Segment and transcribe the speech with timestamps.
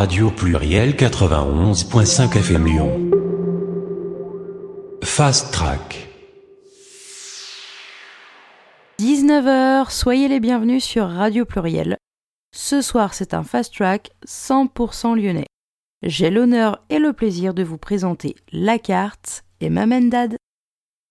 [0.00, 3.10] Radio Pluriel 91.5 FM Lyon.
[5.02, 6.08] Fast Track.
[8.98, 11.98] 19h, soyez les bienvenus sur Radio Pluriel.
[12.56, 15.48] Ce soir, c'est un fast track 100% lyonnais.
[16.02, 20.34] J'ai l'honneur et le plaisir de vous présenter La Carte et Mamendad.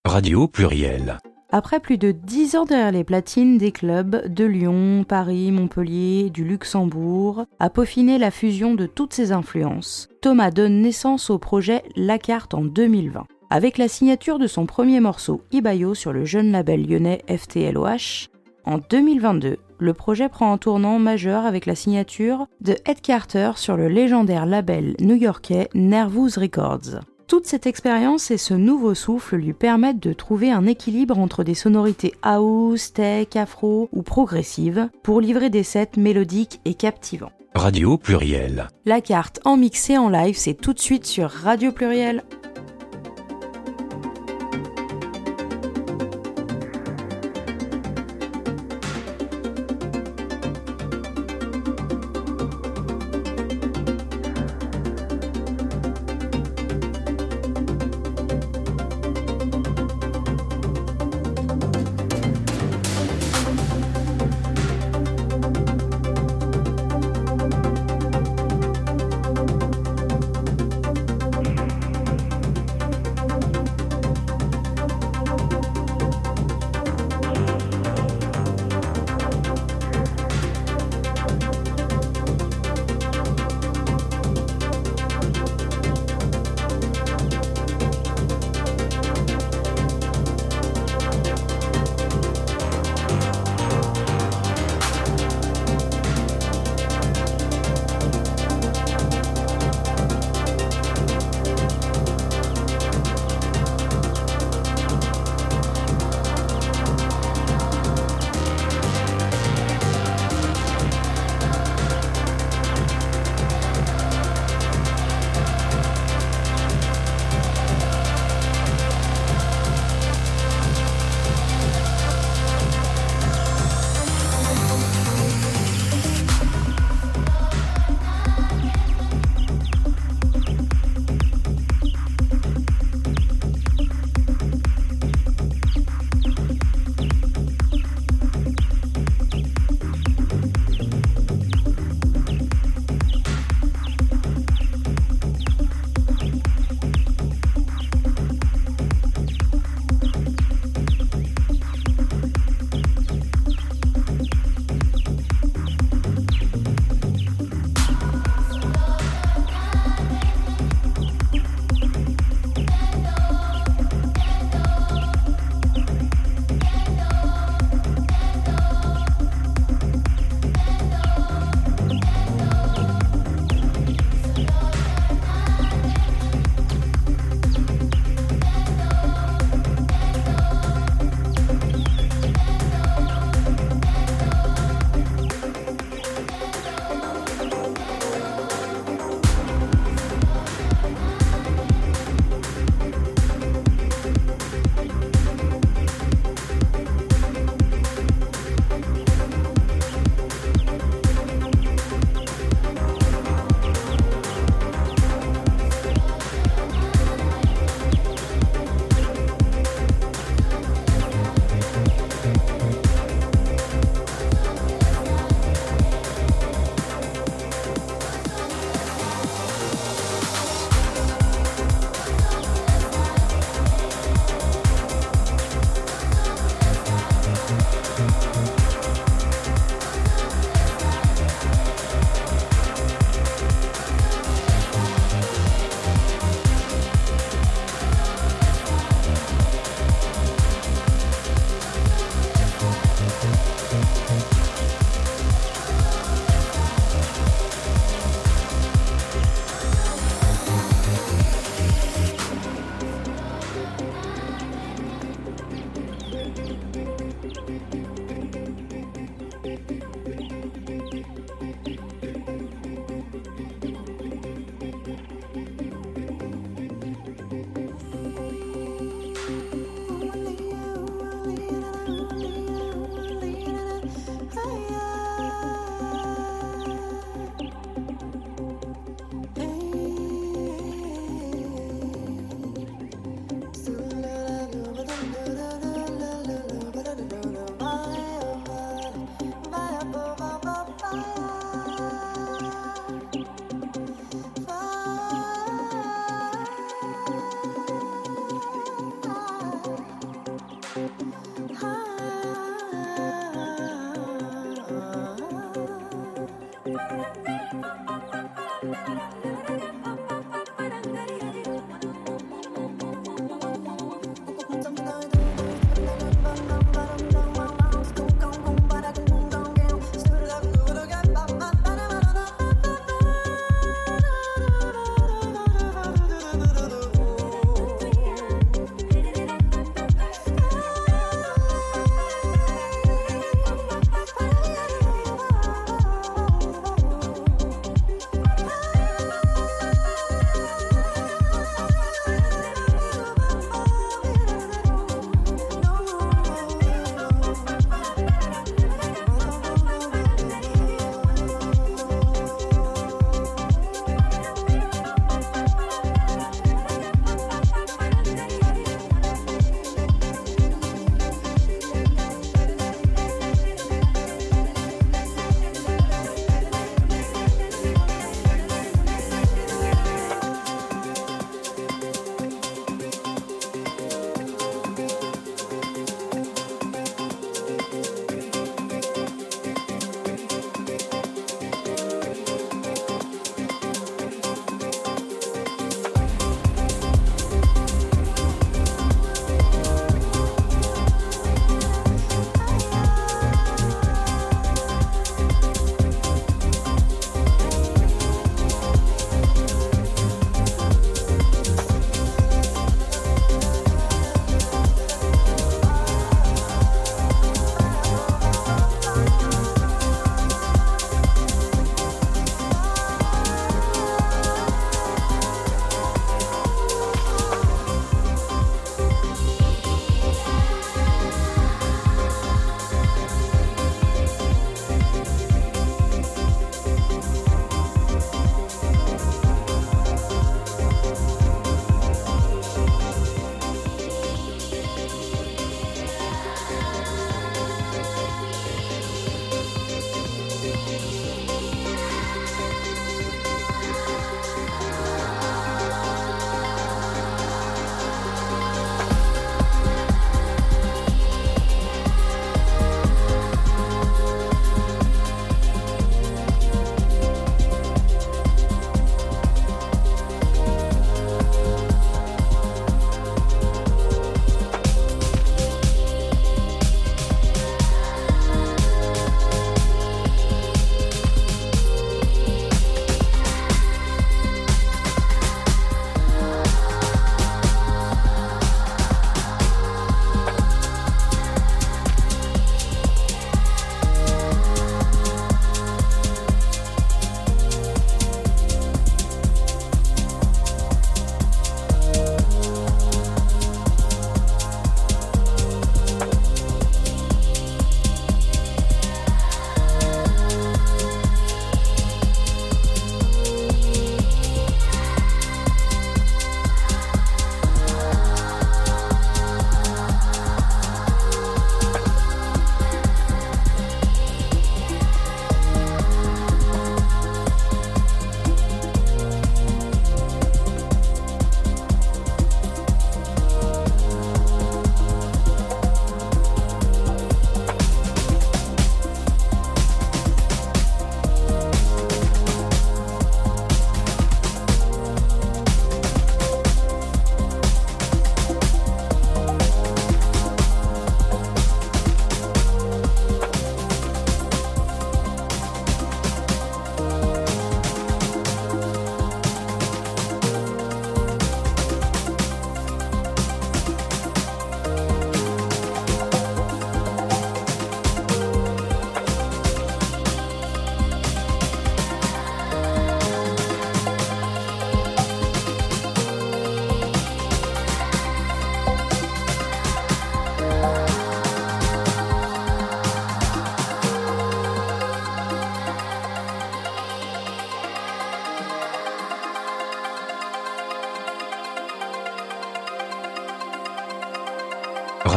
[0.04, 1.20] Radio Pluriel.
[1.52, 6.44] Après plus de 10 ans derrière les platines des clubs de Lyon, Paris, Montpellier, du
[6.44, 12.18] Luxembourg, à peaufiner la fusion de toutes ces influences, Thomas donne naissance au projet La
[12.18, 13.26] Carte en 2020.
[13.50, 18.28] Avec la signature de son premier morceau Ibayo sur le jeune label lyonnais FTLOH,
[18.64, 23.76] en 2022, le projet prend un tournant majeur avec la signature de Ed Carter sur
[23.76, 27.00] le légendaire label new-yorkais Nervous Records.
[27.30, 31.54] Toute cette expérience et ce nouveau souffle lui permettent de trouver un équilibre entre des
[31.54, 37.30] sonorités house, tech, afro ou progressives pour livrer des sets mélodiques et captivants.
[37.54, 38.66] Radio Pluriel.
[38.84, 42.24] La carte en mixé en live, c'est tout de suite sur Radio Pluriel.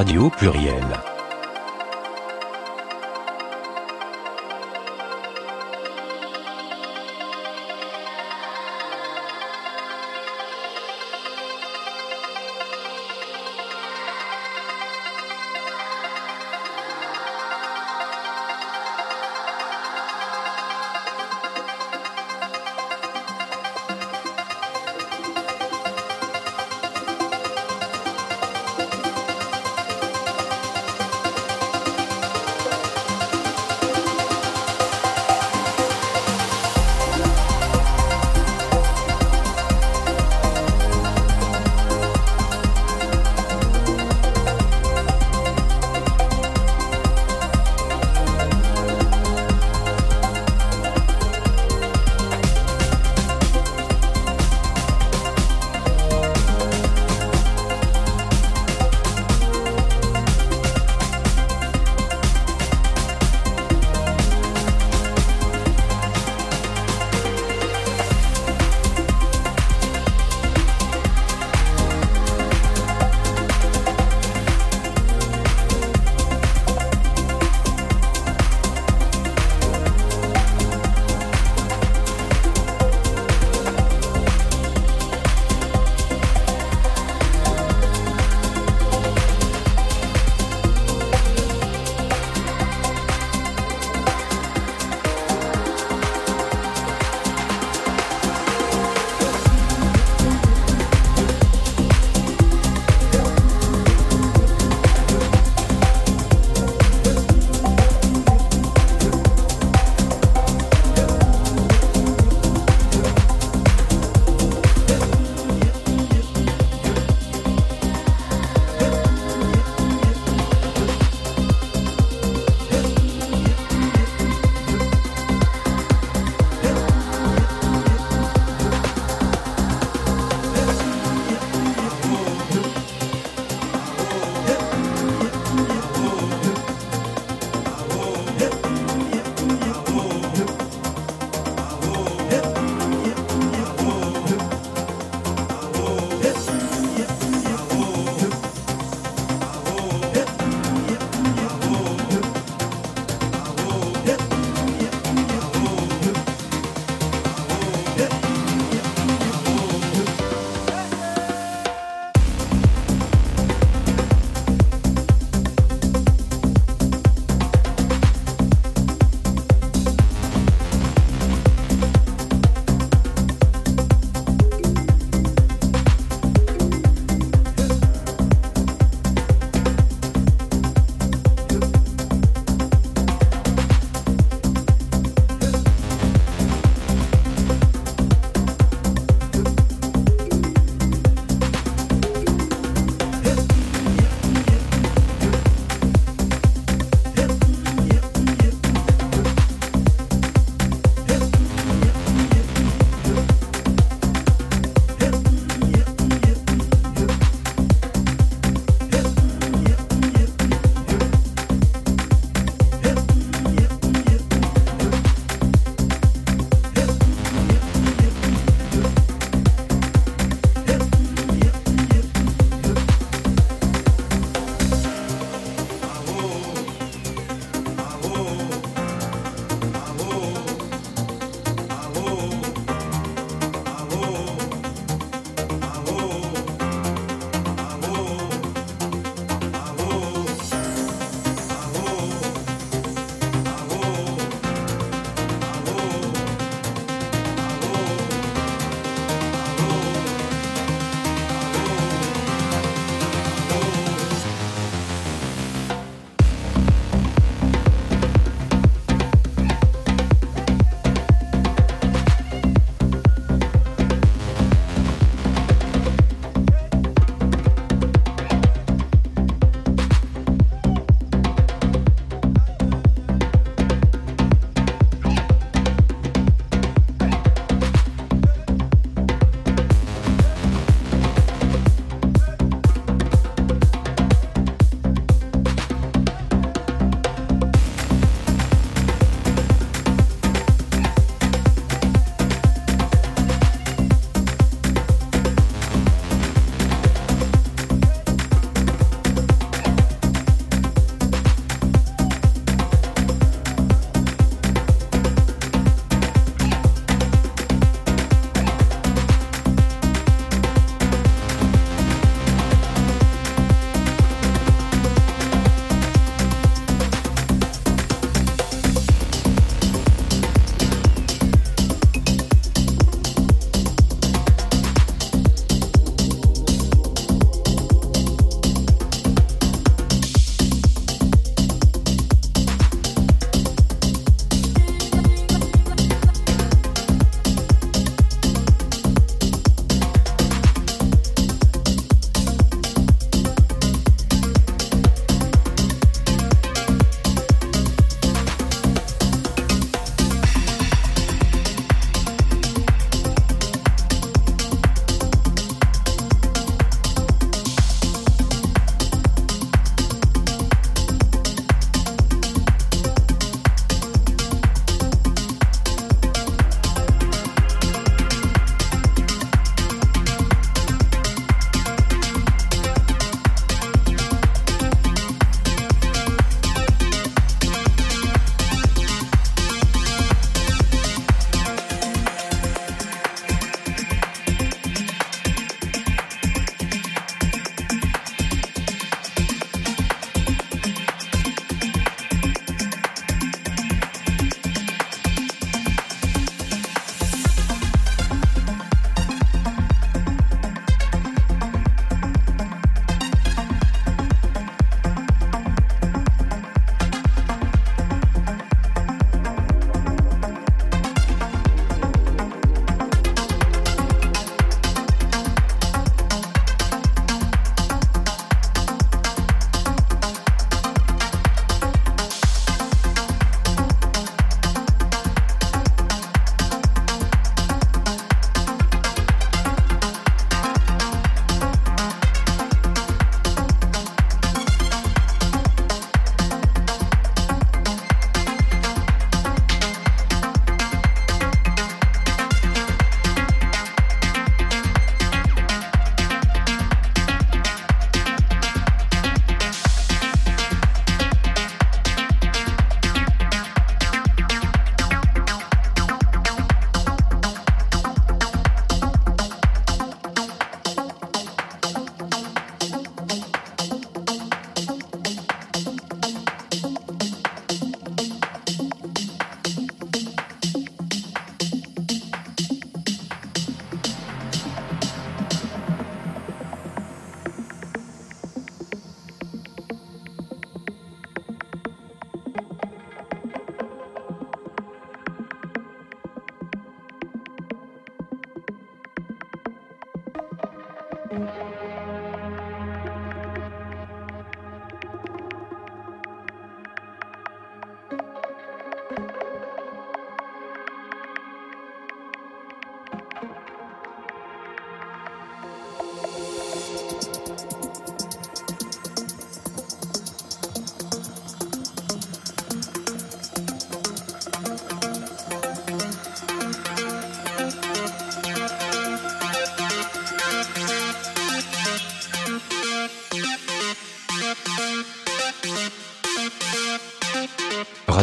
[0.03, 1.02] Radio Pluriel.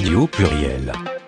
[0.00, 1.19] Radio pluriel.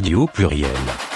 [0.00, 1.09] Radio pluriel.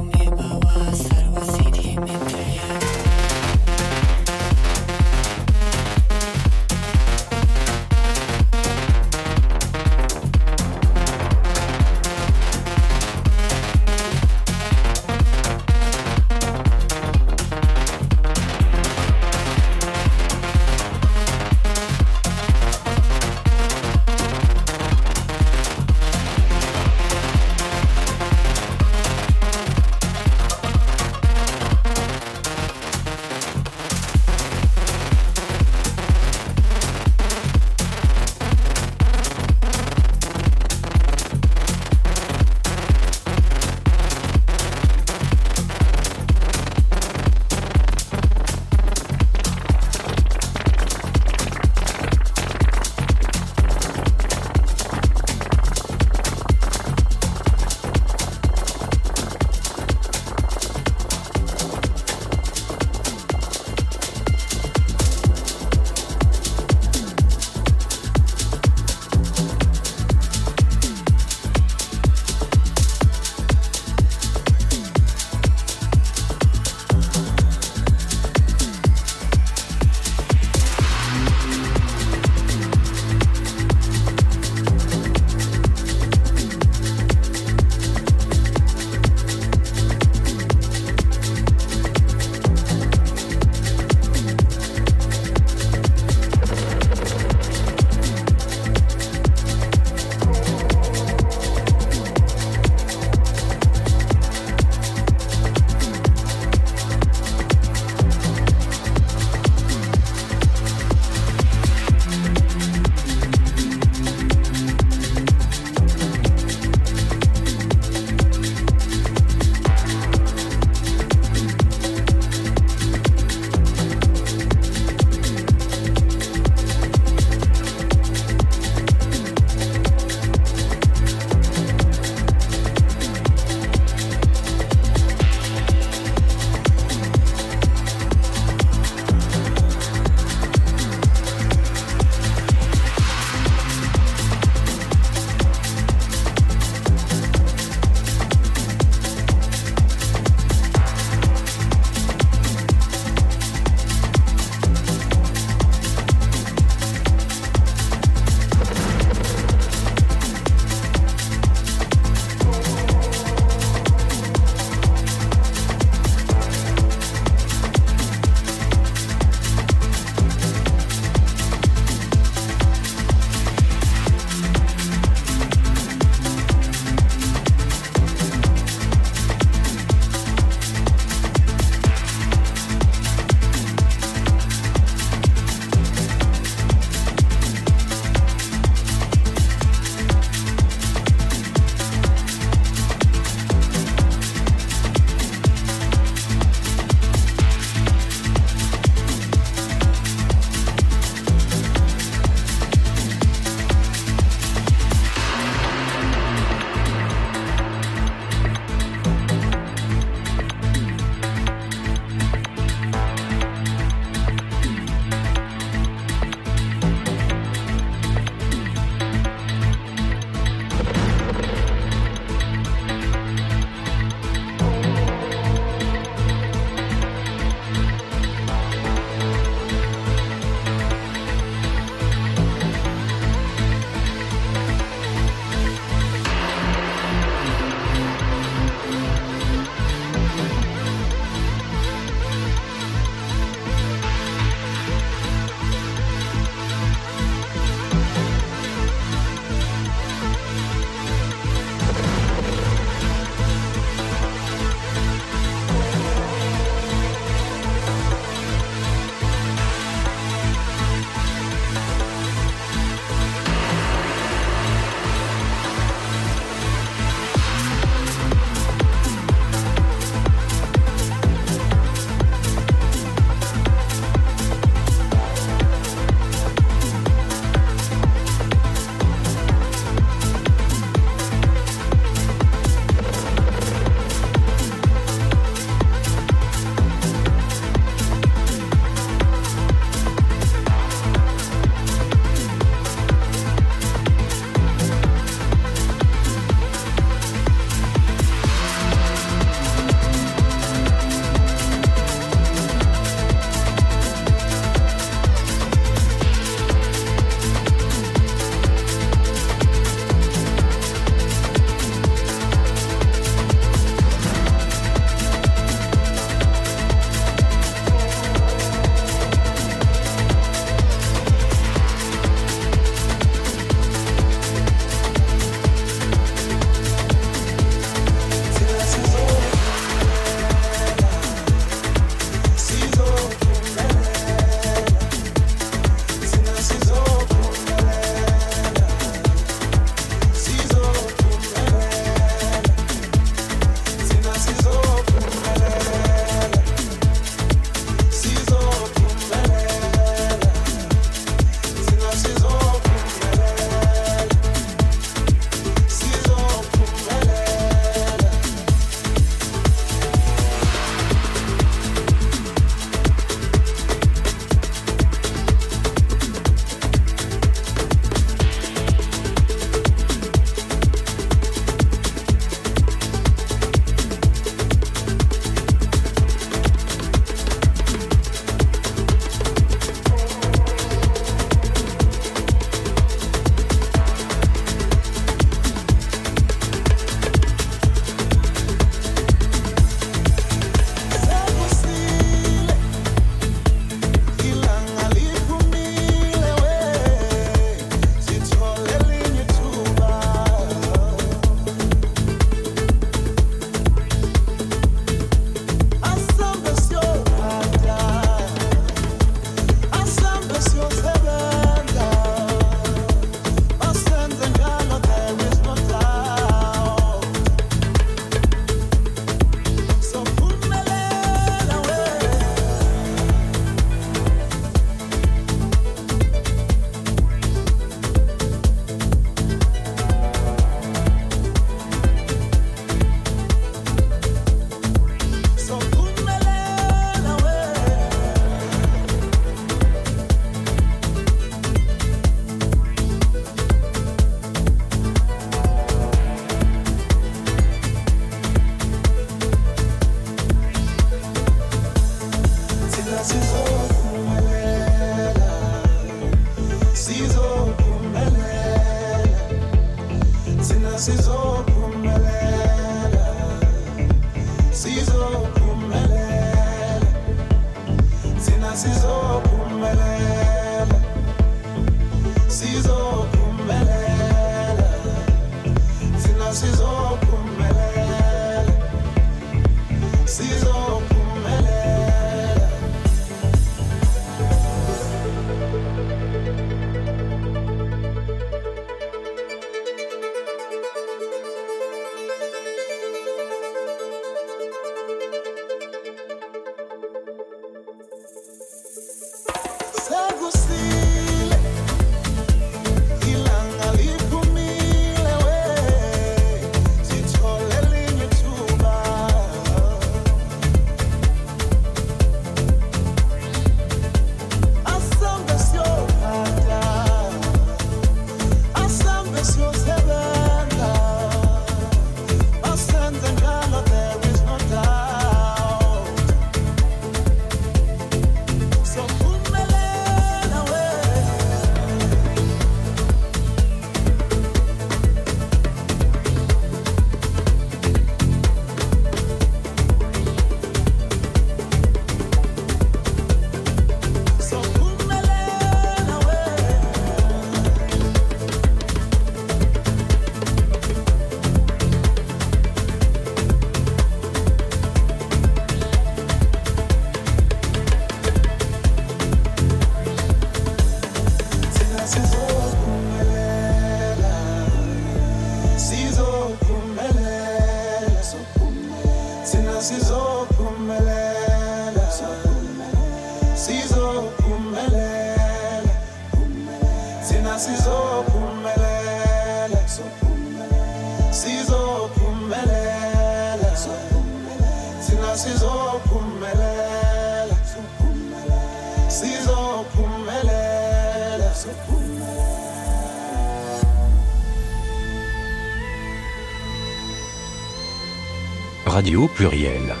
[599.01, 600.00] Radio pluriel.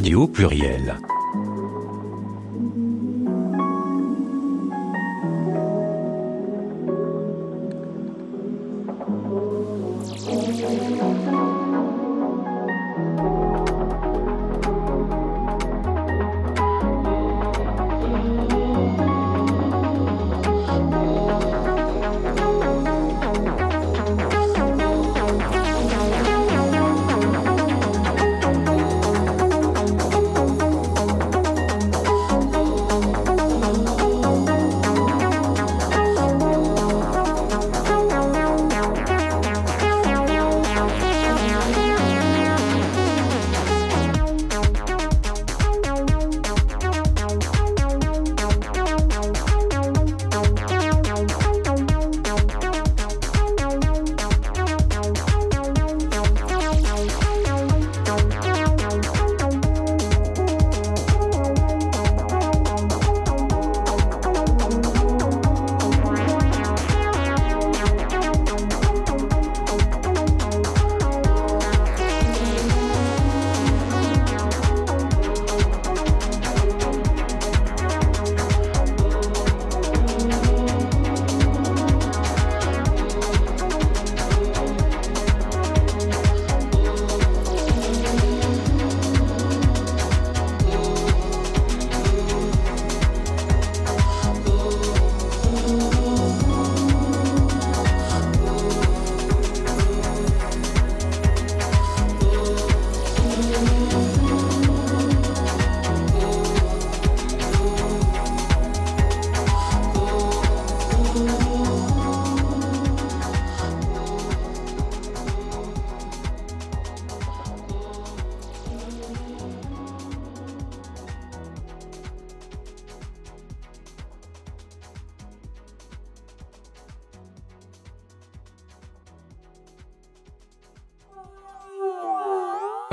[0.00, 1.09] Radio pluriel.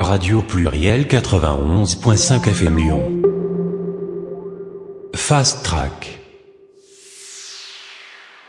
[0.08, 3.22] Radio Pluriel 91.5 FM Lyon.
[5.14, 6.18] Fast Track.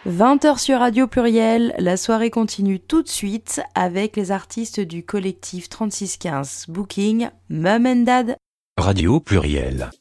[0.08, 5.68] 20h sur Radio Pluriel, la soirée continue tout de suite avec les artistes du collectif
[5.68, 8.38] 3615 Booking, Mum and Dad.
[8.78, 9.92] Radio Pluriel.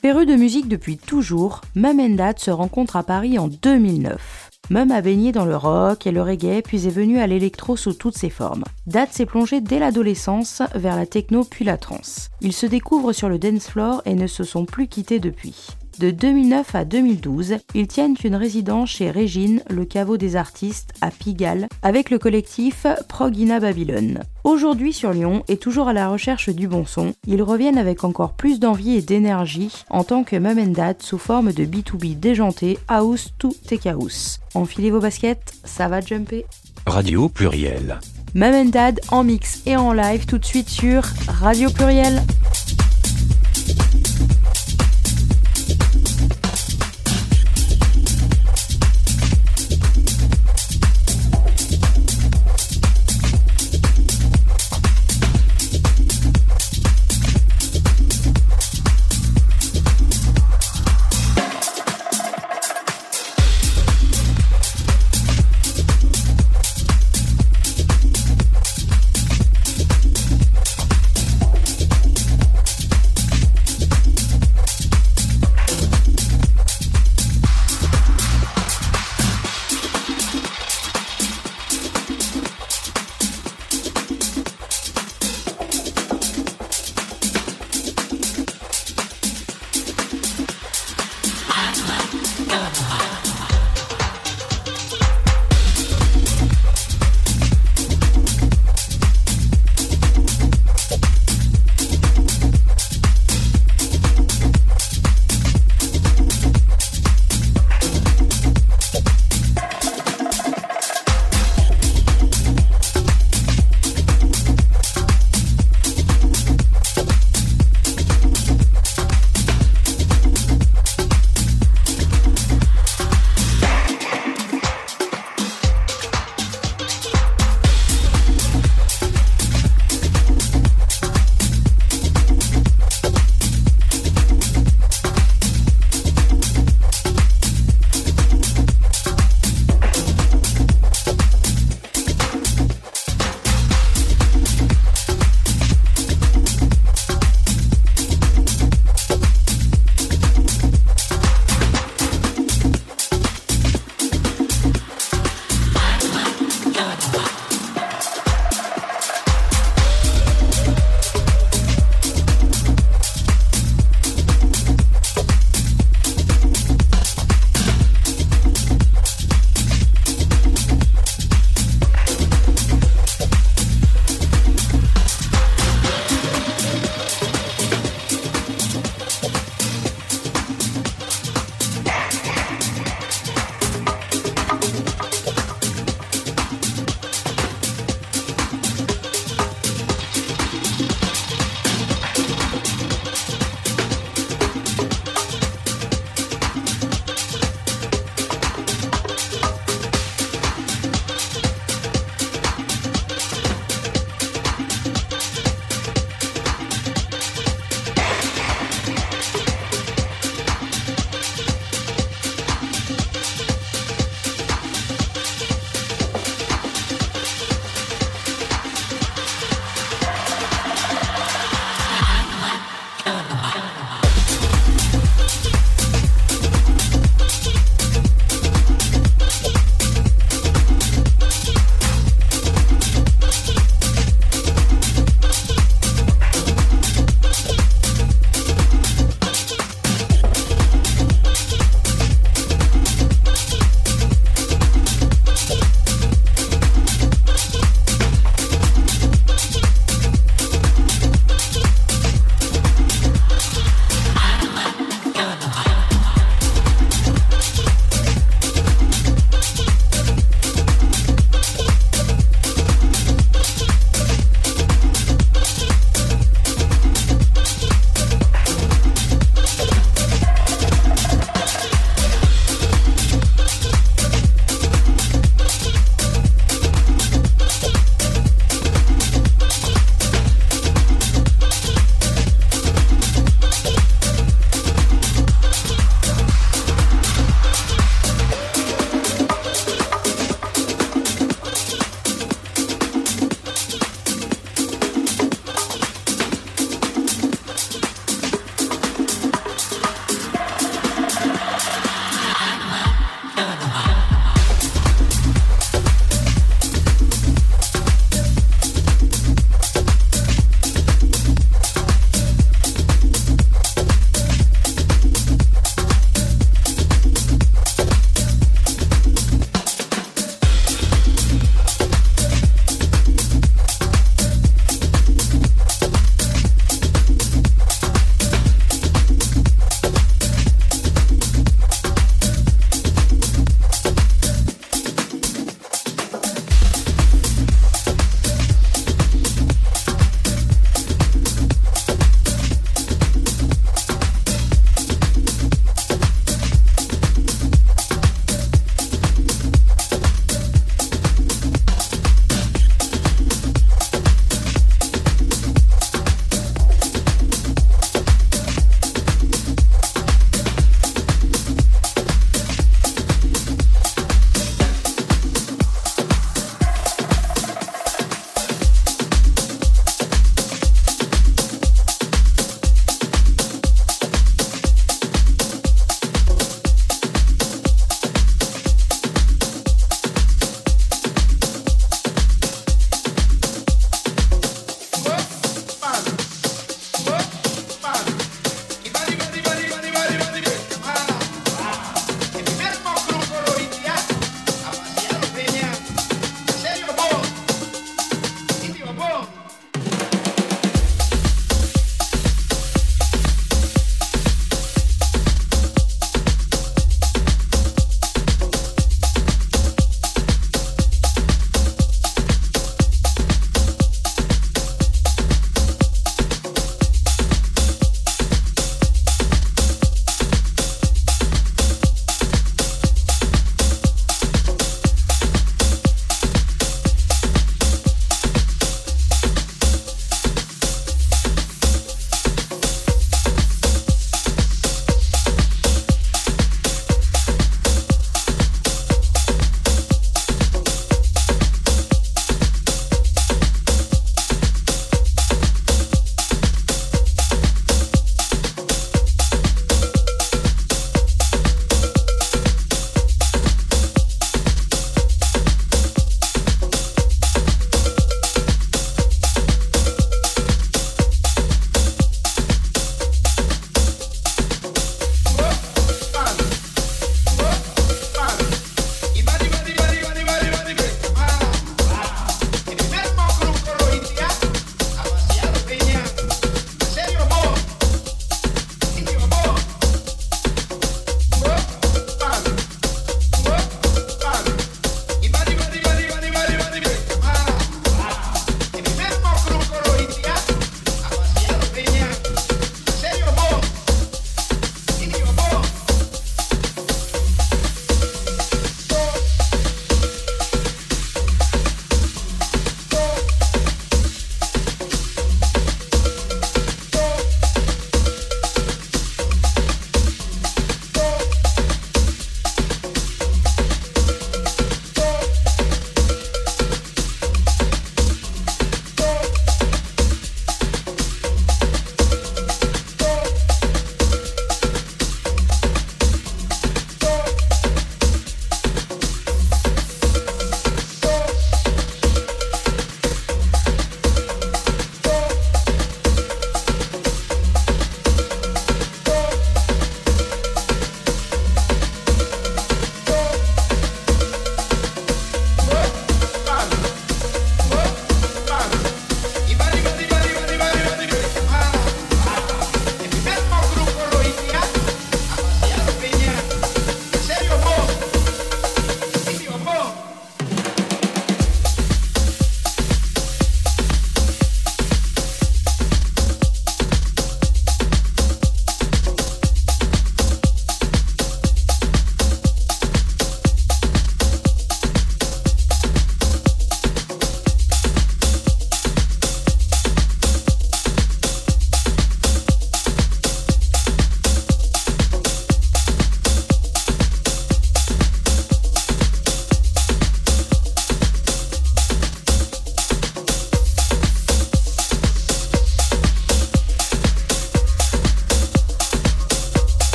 [0.00, 4.47] Féru de musique depuis toujours, Mum and Dad se rencontre à Paris en 2009.
[4.70, 7.94] Mum a baigné dans le rock et le reggae, puis est venu à l'électro sous
[7.94, 8.64] toutes ses formes.
[8.86, 12.28] Dad s'est plongé dès l'adolescence vers la techno puis la trance.
[12.42, 15.68] Ils se découvrent sur le dance floor et ne se sont plus quittés depuis.
[15.98, 21.10] De 2009 à 2012, ils tiennent une résidence chez Régine, le caveau des artistes, à
[21.10, 24.20] Pigalle, avec le collectif Progina Babylone.
[24.44, 28.34] Aujourd'hui sur Lyon et toujours à la recherche du bon son, ils reviennent avec encore
[28.34, 33.30] plus d'envie et d'énergie en tant que Mum Dad sous forme de B2B déjanté House
[33.38, 34.38] to Take House.
[34.54, 36.46] Enfilez vos baskets, ça va jumper.
[36.86, 37.98] Radio Pluriel.
[38.34, 42.22] Mum Dad en mix et en live tout de suite sur Radio Pluriel.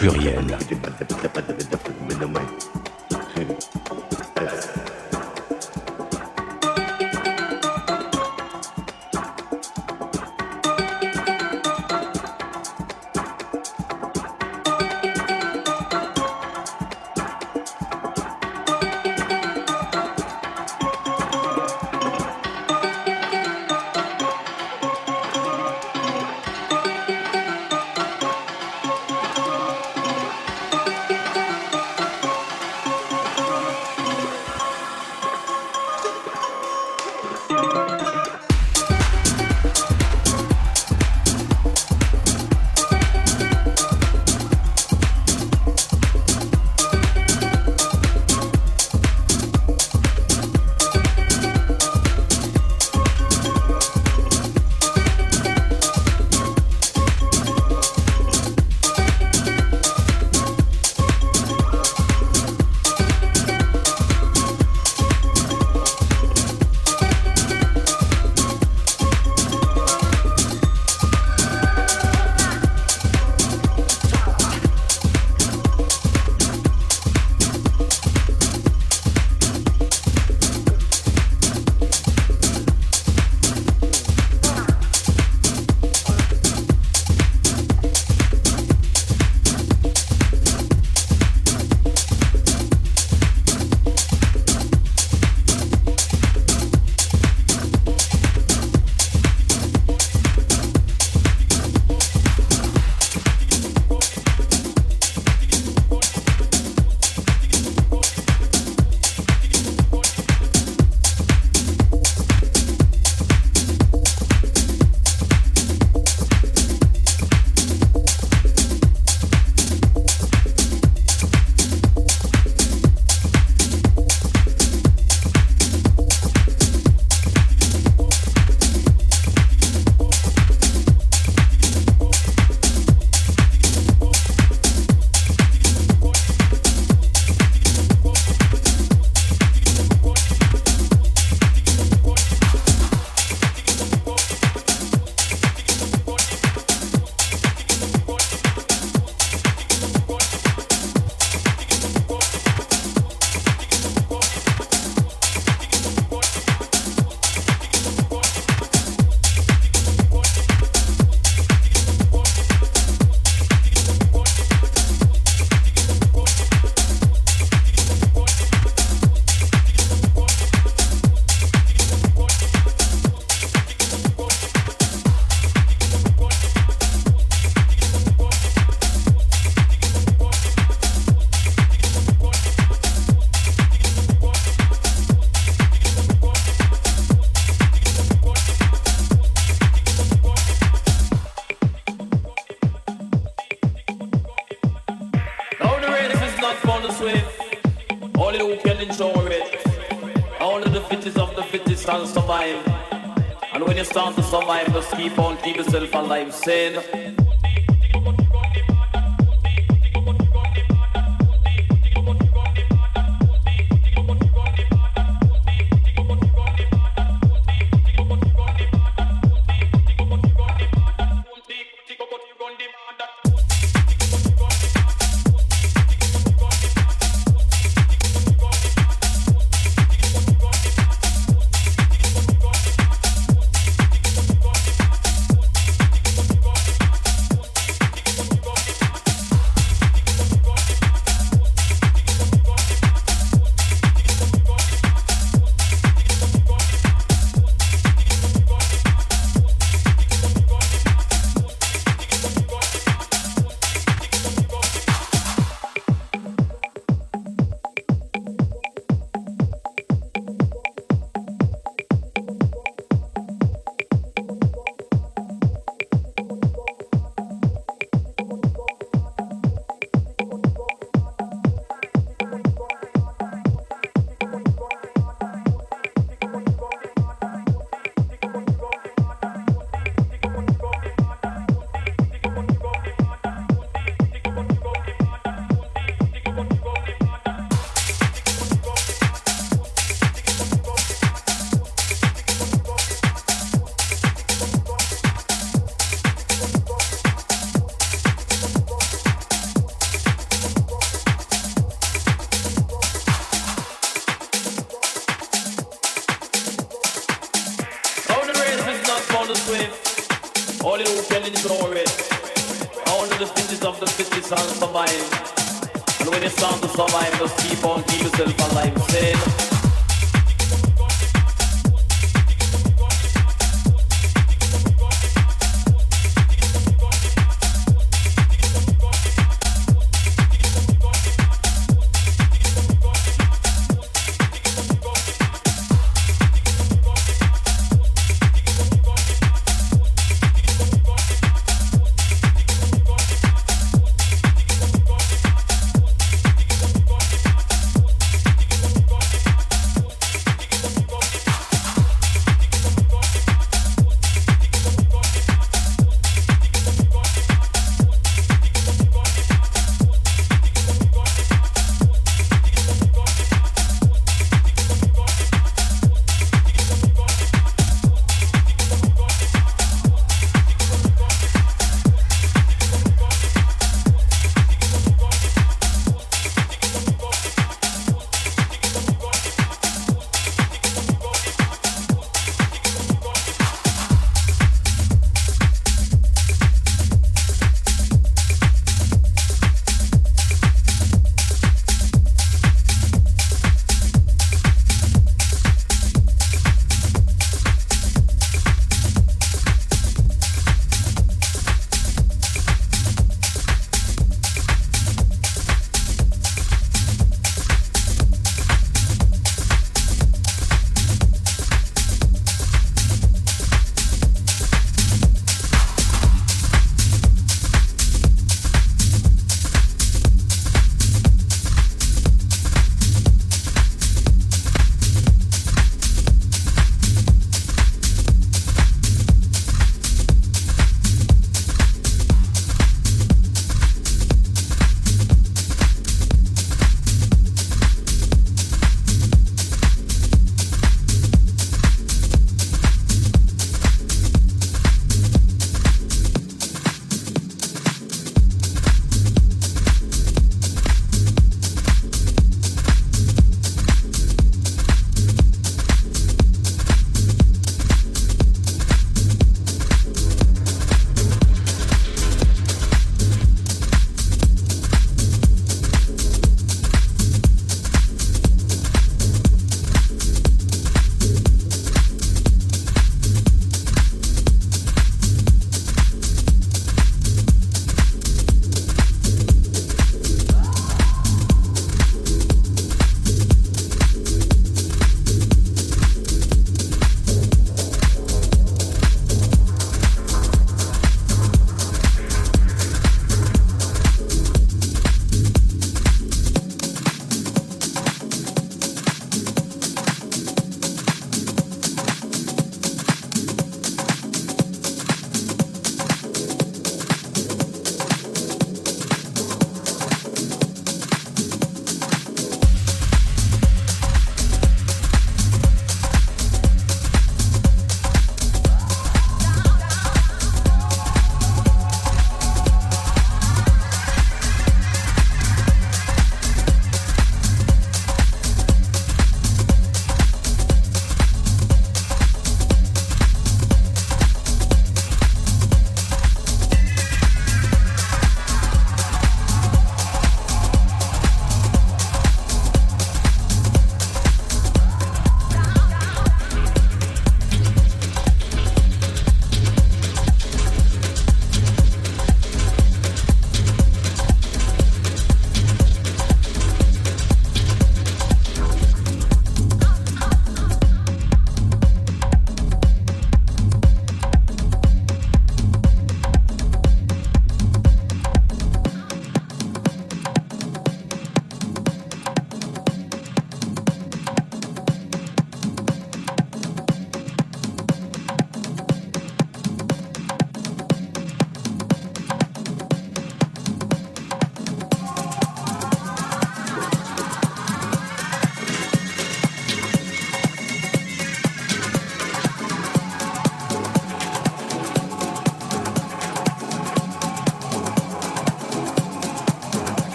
[0.00, 0.59] Pluriel.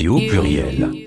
[0.00, 0.99] Radio pluriel.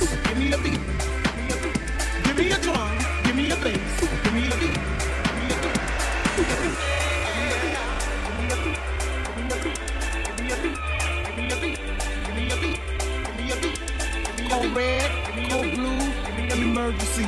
[0.00, 0.80] give me a beat.
[2.24, 3.56] Give me a drum, give me a
[4.24, 4.78] give me a beat.
[14.74, 15.10] Red,
[15.74, 16.00] blue,
[16.62, 17.26] emergency,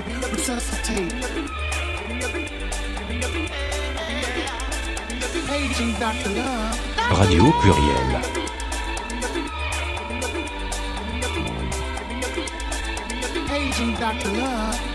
[7.11, 8.42] Radio Pluriel.
[13.91, 14.92] Back to Love.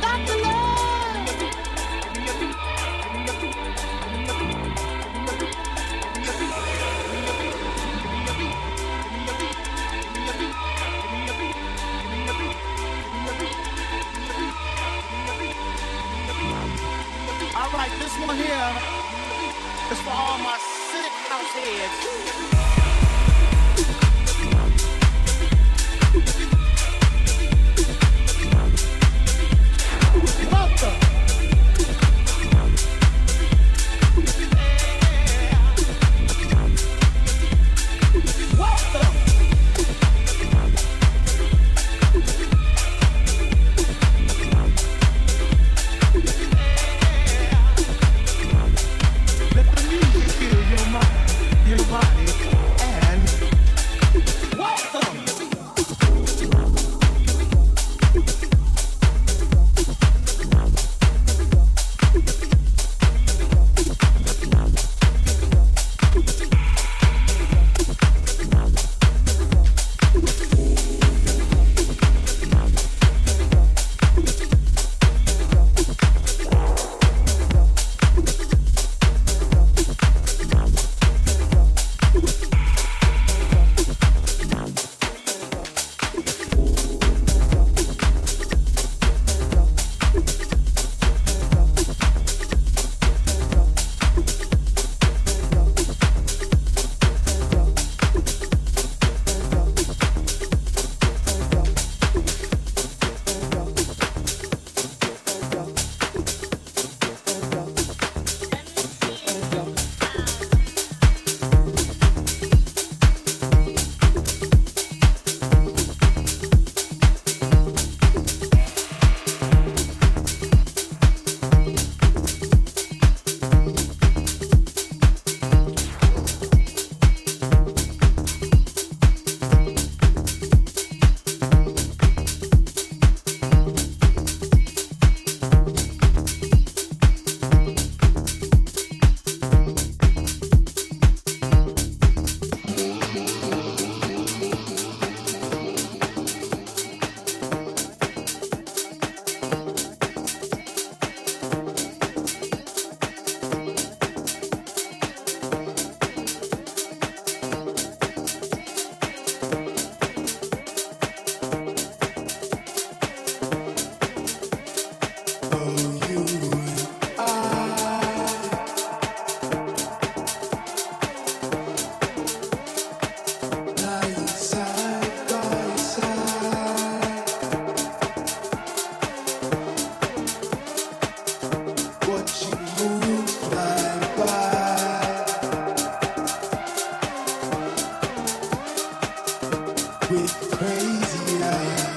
[190.10, 191.97] with crazy eyes.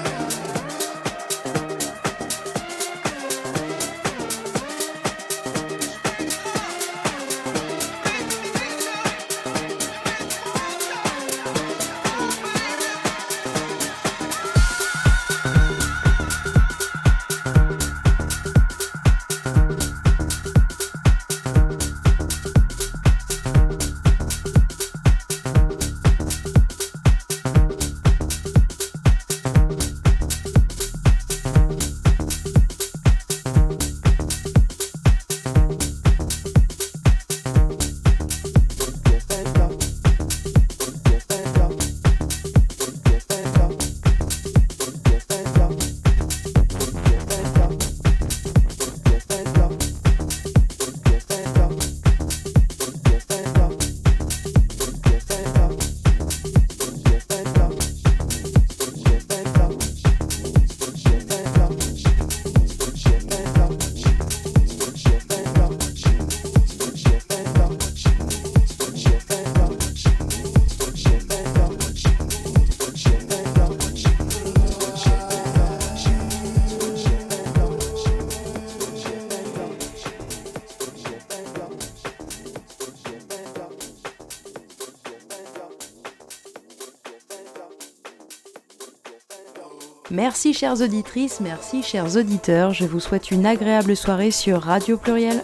[90.30, 92.72] Merci chères auditrices, merci chers auditeurs.
[92.72, 95.42] Je vous souhaite une agréable soirée sur Radio Pluriel.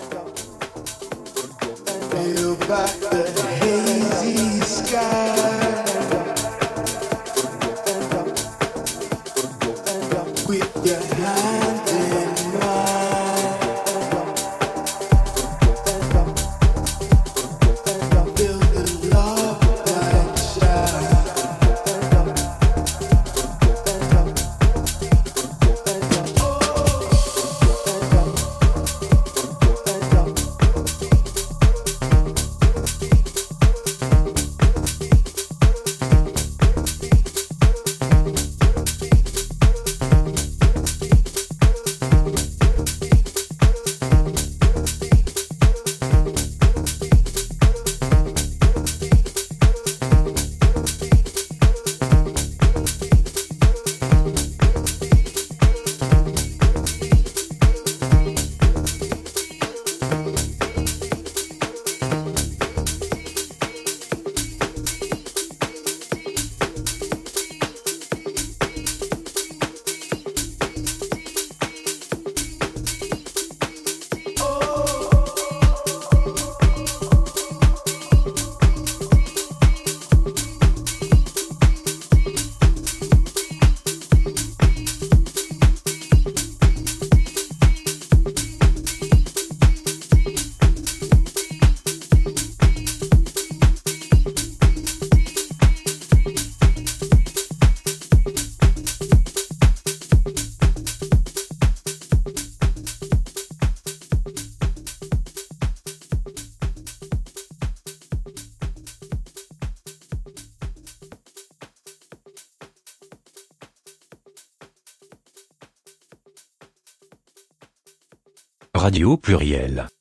[118.86, 119.95] Radio pluriel